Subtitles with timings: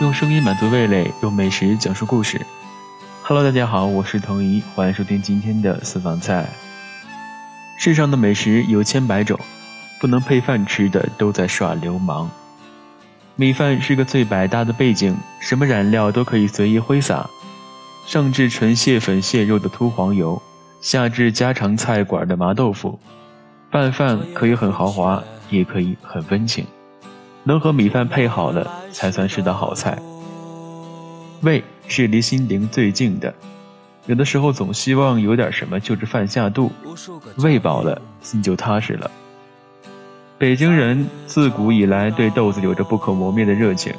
[0.00, 2.40] 用声音满足味蕾，用美食讲述故事。
[3.24, 6.48] Hello，大家好，我是童怡，欢迎收听今天的私房菜。
[7.76, 9.36] 世上的美食有千百种，
[10.00, 12.30] 不能配饭吃的都在耍流氓。
[13.34, 17.28] 米饭是个最百搭的背景，什么染料都可以随意挥洒，
[18.06, 20.40] 上至纯蟹粉蟹肉的秃黄油，
[20.80, 23.00] 下至家常菜馆的麻豆腐，
[23.68, 25.20] 拌饭可以很豪华，
[25.50, 26.64] 也可以很温情。
[27.48, 29.98] 能和米饭配好了，才算是道好菜。
[31.40, 33.32] 胃是离心灵最近的，
[34.04, 36.70] 有的时候总希望有点什么就着饭下肚，
[37.38, 39.10] 胃饱了，心就踏实了。
[40.36, 43.94] 北京人自古以来对豆子有着不可磨灭的热情，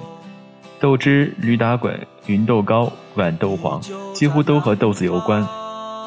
[0.80, 3.82] 豆汁、驴打滚、芸豆糕、豌豆黄，
[4.14, 5.44] 几乎都和豆子有关。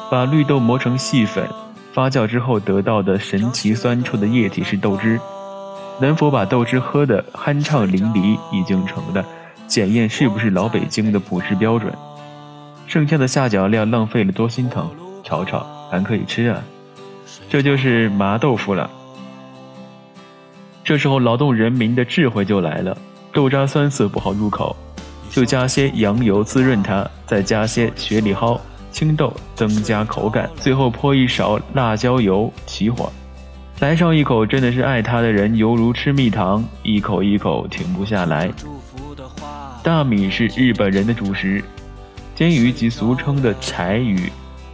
[0.09, 1.45] 把绿豆磨成细粉，
[1.91, 5.19] 发酵之后得到的神奇酸臭的液体是豆汁。
[5.99, 9.25] 能否把豆汁喝得酣畅淋漓，已经成了
[9.67, 11.93] 检验是不是老北京的普世标准。
[12.87, 14.89] 剩下的下脚料浪费了多心疼，
[15.23, 16.61] 炒炒还可以吃啊。
[17.49, 18.89] 这就是麻豆腐了。
[20.83, 22.97] 这时候劳动人民的智慧就来了，
[23.31, 24.75] 豆渣酸涩不好入口，
[25.29, 28.59] 就加些羊油滋润它，再加些雪里蒿、
[28.91, 33.11] 青豆增加口感，最后泼一勺辣椒油，起火。
[33.83, 38.49] 来上一口，真的是爱它的人犹如吃蜜糖，一口一口停不下来。
[39.83, 41.61] 大米是日本人的主食，
[42.33, 44.31] 煎鱼即俗称的柴鱼，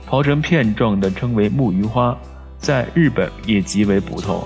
[0.08, 2.16] 刨成片状的称为木鱼花，
[2.60, 4.44] 在日本也极为普通。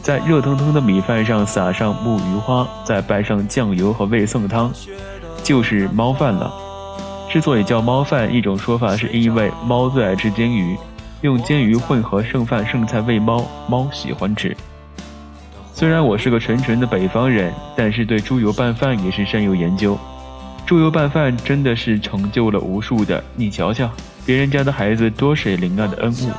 [0.00, 4.72] 在热腾腾的米饭上撒上木鱼花，再拌上酱油和味噌汤，
[5.42, 6.50] 就是猫饭了。
[7.28, 10.74] 之所以叫猫饭，一种说法是因为猫最爱吃煎鱼。
[11.24, 14.54] 用煎鱼混合剩饭剩菜喂猫，猫喜欢吃。
[15.72, 19.98] 虽然我是个纯纯的北方人，但是对猪油拌饭也是深有研究。
[20.66, 23.90] 猪油拌饭真的是成就了无数的，你瞧瞧，
[24.26, 26.30] 别人家的孩子多水灵啊的恩物。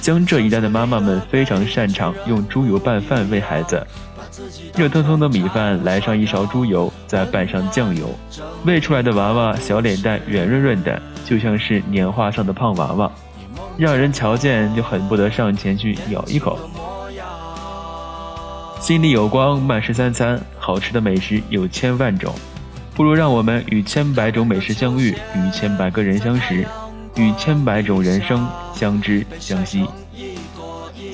[0.00, 3.84] 江浙一带的妈妈们非常擅长用猪油拌饭喂孩子。
[4.76, 8.08] 热腾腾的米饭来上一勺猪油，再拌上酱油，
[8.64, 13.10] 喂出来的娃娃小脸蛋圆润润的，就像是年画上的胖娃娃。
[13.76, 16.58] 让人瞧见就恨不得上前去咬一口。
[18.80, 22.34] 心里有光，慢食三餐，好吃的美食有千万种，
[22.94, 26.66] 不如让我们与千百种美食相遇，与千百个人相识，
[27.14, 29.86] 与千百种人生相知相惜。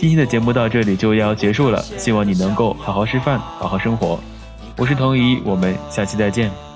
[0.01, 4.19] 今天的节目到这里就要结束了，希望你能够好好吃饭，好好生活。
[4.77, 6.68] 我是童怡，我们下期再见。